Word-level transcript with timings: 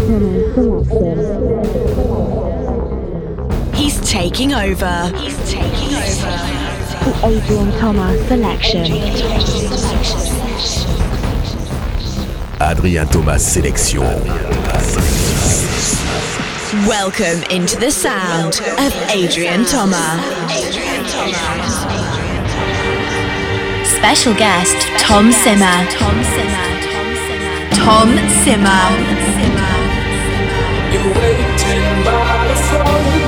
Thomas 0.54 0.88
selection. 0.88 1.48
He's 3.74 4.00
taking 4.08 4.52
over. 4.54 5.12
He's 5.16 5.38
taking 5.50 5.94
over. 5.94 6.36
The 7.04 7.12
Adrian 7.24 7.70
Thomas 7.78 8.28
selection. 8.28 8.92
Adrien 12.60 13.06
Thomas 13.08 13.42
sélection. 13.46 15.27
Welcome 16.70 17.42
into 17.50 17.78
the 17.78 17.90
sound 17.90 18.60
of 18.78 18.92
Adrian 19.08 19.64
Thomas. 19.64 20.20
Special 23.88 24.34
guest 24.34 24.76
Tom 24.98 25.32
Simmer. 25.32 25.64
Tom 25.90 26.22
Simmer. 26.24 26.68
Tom 27.72 28.08
Simmer. 28.44 28.84
You're 30.92 31.14
waiting 31.14 32.04
by 32.04 32.48
the 32.48 32.54
phone. 32.54 33.27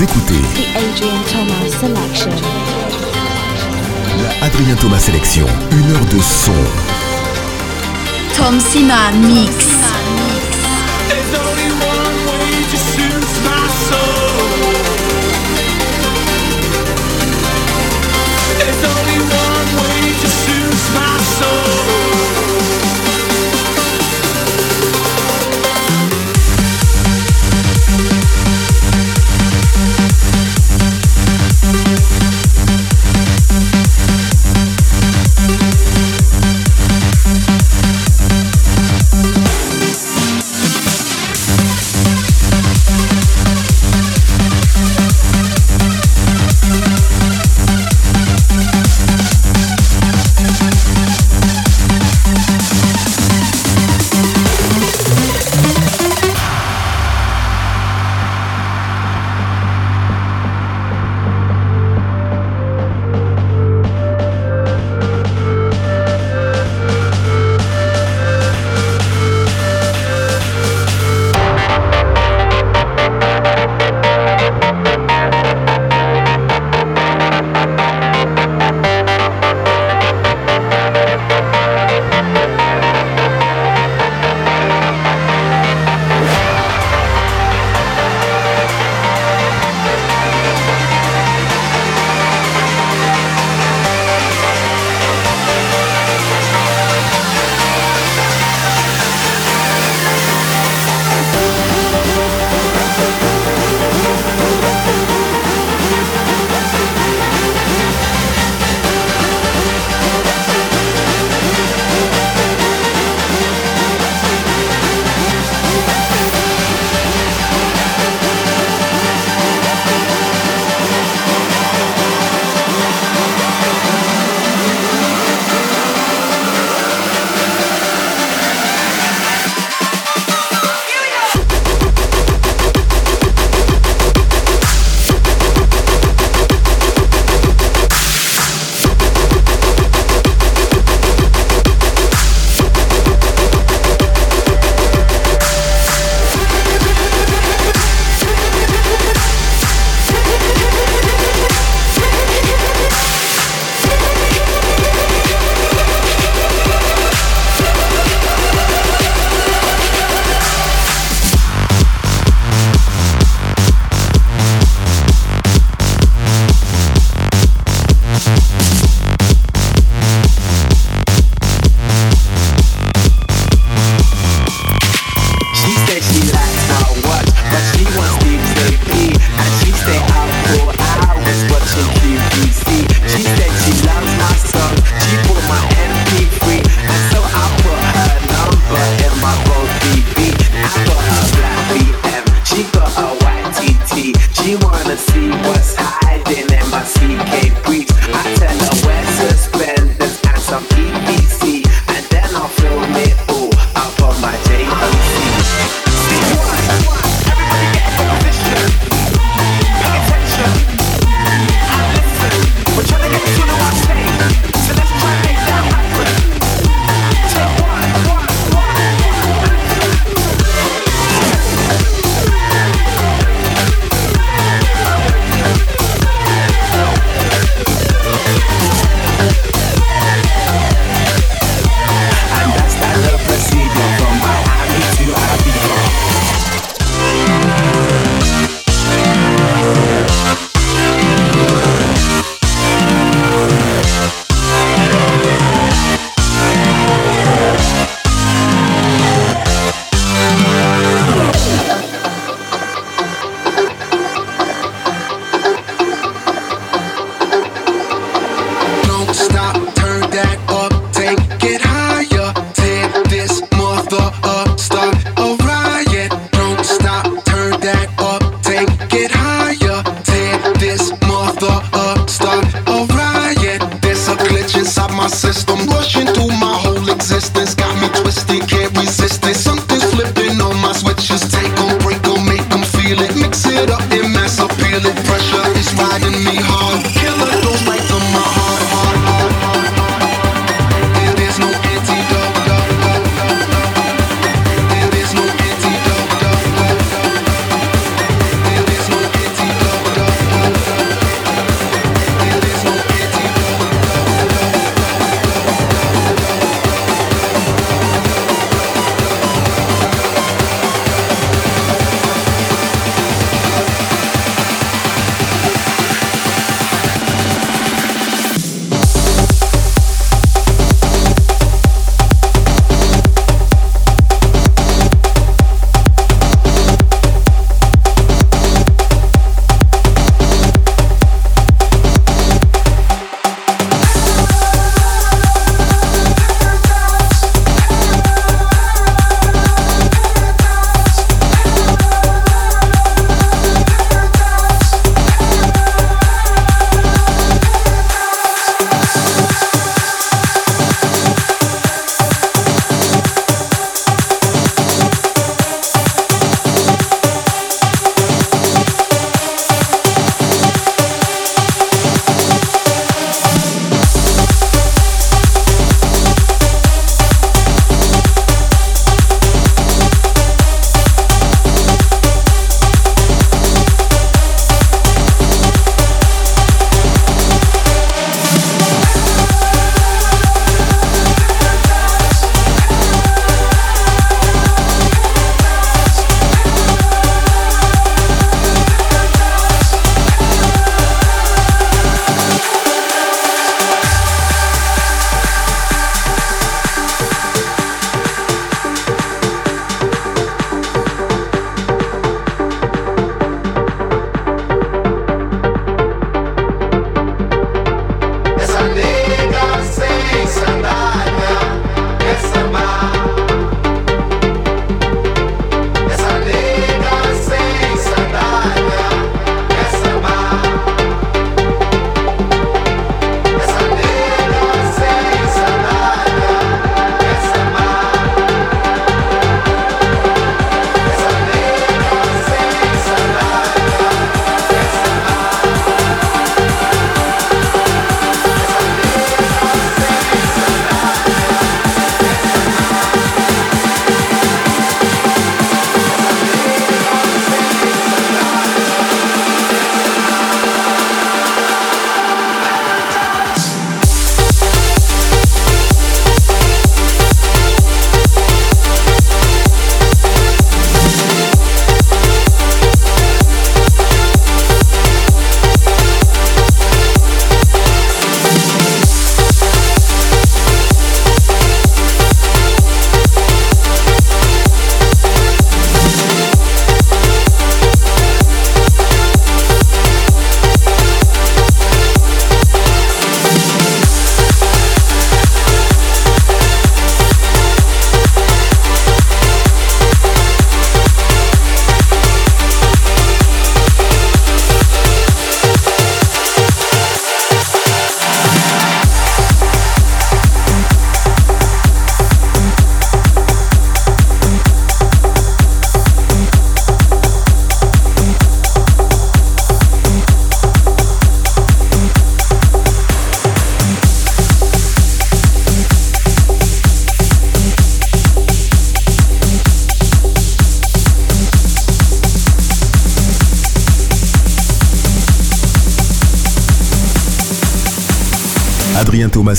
Vous 0.00 0.04
écoutez 0.04 0.40
The 0.54 0.64
Adrian 0.78 1.20
Thomas 1.30 1.68
selection. 1.78 2.30
la 4.22 4.46
Adrien 4.46 4.74
Thomas 4.76 4.98
sélection. 4.98 5.46
Une 5.72 5.90
heure 5.90 6.06
de 6.06 6.22
son. 6.22 6.54
Tom 8.34 8.58
Simmer 8.58 9.12
Mix. 9.20 9.52
There's 11.06 11.34
only 11.34 11.64
one 11.64 11.69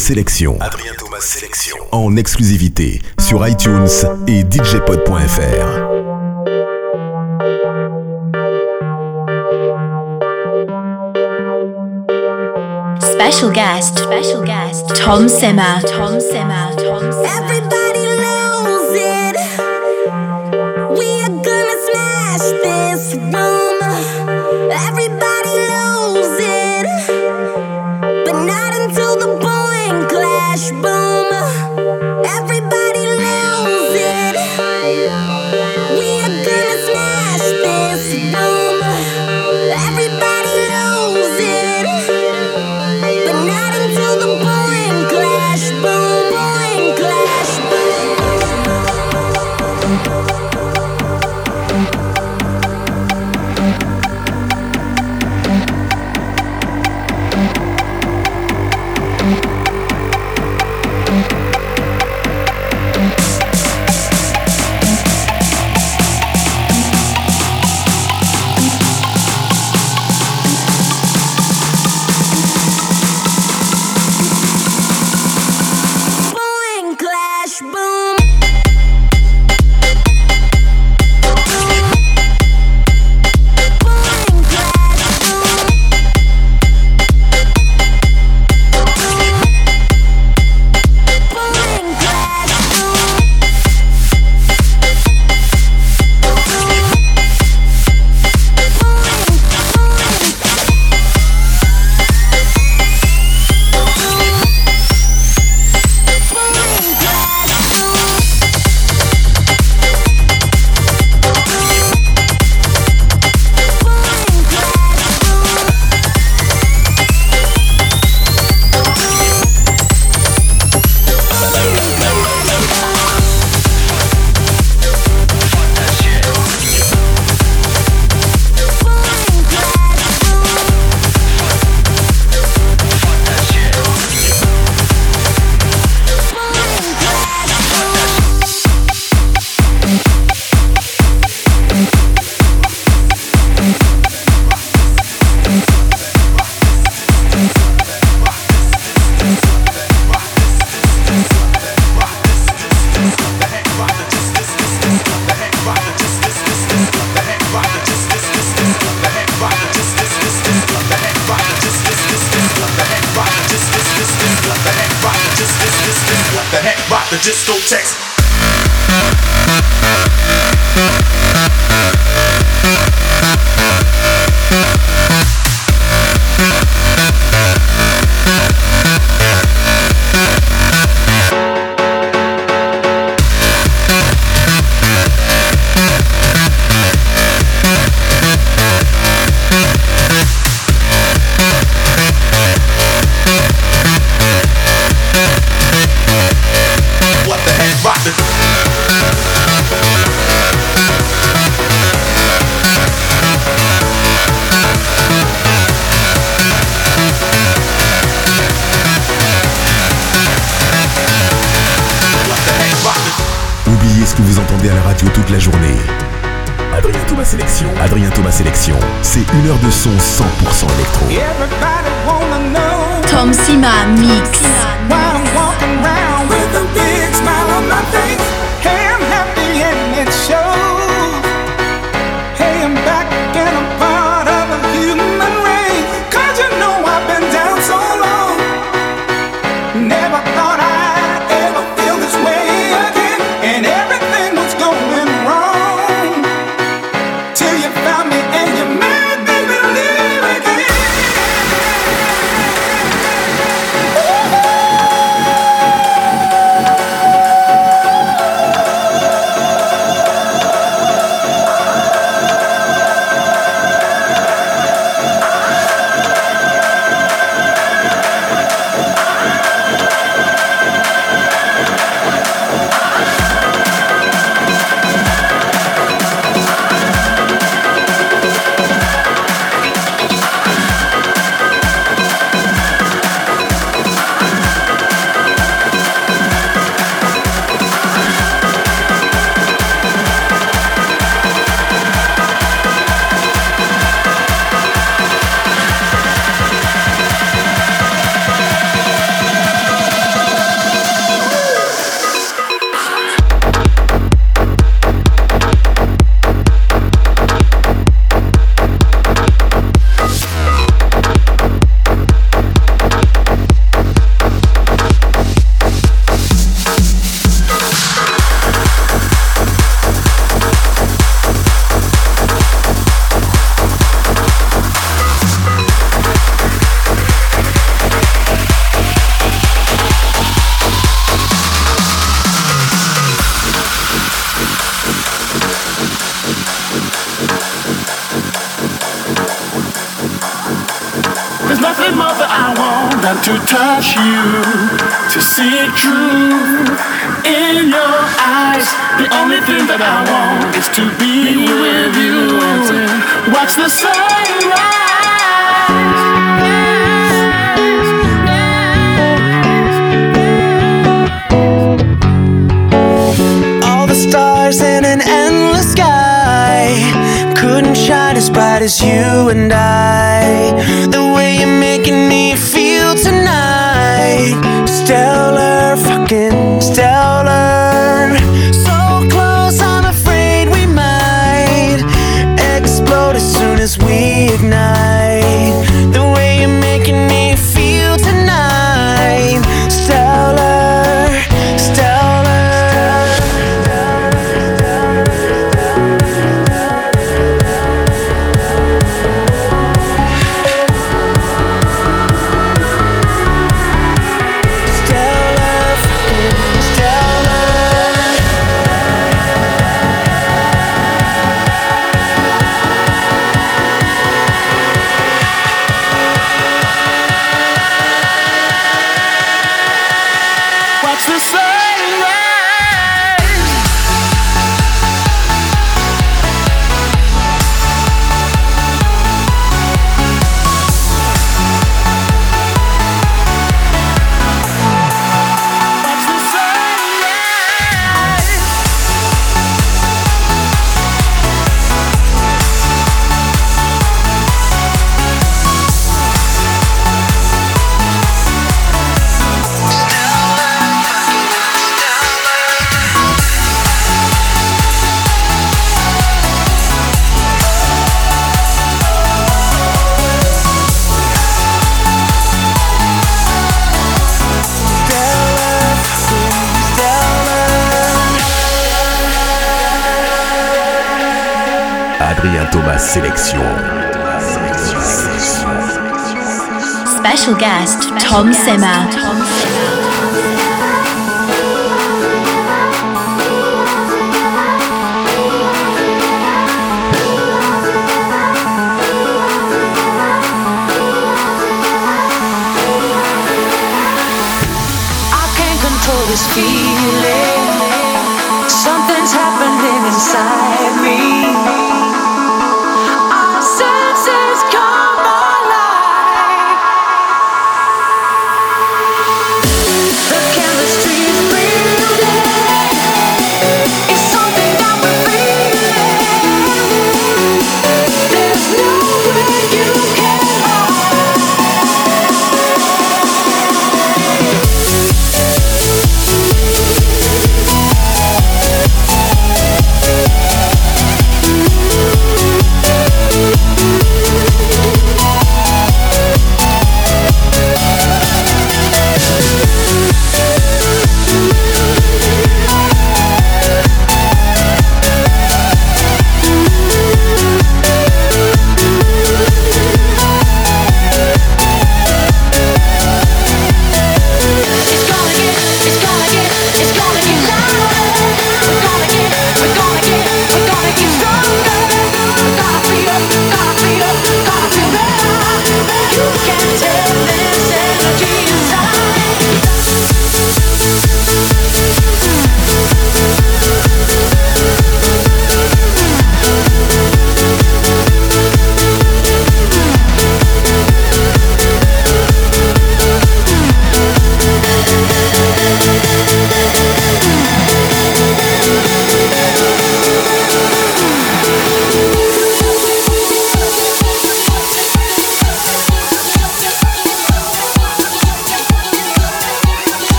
Sélection. 0.00 0.56
Adrien 0.60 0.94
Thomas 0.98 1.20
Sélection. 1.20 1.76
En 1.92 2.16
exclusivité 2.16 3.02
sur 3.20 3.46
iTunes 3.46 3.86
et 4.26 4.44
DJpod.fr. 4.44 5.10
Special 13.00 13.52
guest, 13.52 13.98
special 13.98 14.44
guest, 14.44 14.94
Tom 15.04 15.28
Semmer. 15.28 15.84
Tom 15.86 16.18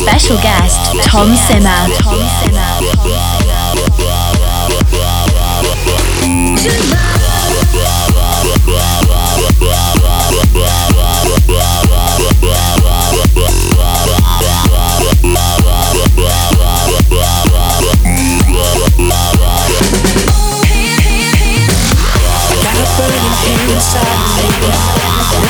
Special 0.00 0.36
guest 0.42 0.80
Tom 1.04 1.36
Simmer. 1.36 1.86
Tom 2.00 2.18
Simmer. 6.90 7.05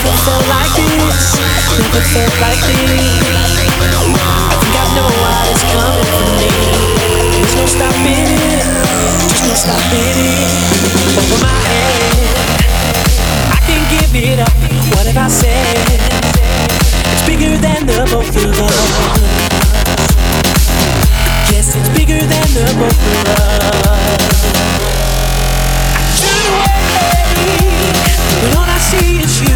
could 0.06 0.18
feel 0.22 0.42
like 0.46 0.70
this. 0.78 1.34
Never 1.82 2.02
felt 2.14 2.34
like 2.38 2.62
this. 2.62 3.26
I 3.26 4.54
think 4.62 4.74
I 4.76 4.86
know 4.94 5.10
what 5.10 5.50
is 5.50 5.62
coming 5.74 6.06
for 6.06 6.26
me. 6.38 6.50
There's 7.34 7.54
no 7.58 7.66
stopping 7.66 8.30
it. 8.30 8.62
Just 9.34 9.44
no 9.50 9.54
stopping 9.58 10.18
it. 10.30 10.46
Over 11.18 11.38
my 11.42 11.58
head. 11.66 12.38
I 13.50 13.58
can't 13.66 13.86
give 13.90 14.14
it 14.14 14.38
up. 14.38 14.54
What 14.94 15.06
have 15.10 15.18
I 15.18 15.28
said? 15.28 15.74
It's 17.10 17.24
bigger 17.26 17.58
than 17.58 17.86
the 17.86 18.06
both 18.06 18.30
of 18.30 18.60
us. 18.62 18.78
Yes, 21.50 21.74
it's 21.74 21.90
bigger 21.98 22.20
than 22.20 22.48
the 22.54 22.66
both 22.78 22.94
of 22.94 23.26
us. 23.90 24.14
I 25.98 26.02
turn 26.20 26.46
away, 26.54 27.26
but 28.40 28.50
all 28.56 28.70
I 28.70 28.78
see 28.78 29.18
is 29.18 29.40
you. 29.42 29.55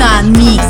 Sima 0.00 0.22
Mix. 0.22 0.69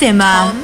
Tom 0.00 0.08
Simmer. 0.08 0.59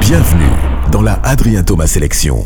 Bienvenue 0.00 0.50
dans 0.90 1.02
la 1.02 1.14
Adrien 1.22 1.62
Thomas 1.62 1.86
Sélection. 1.86 2.44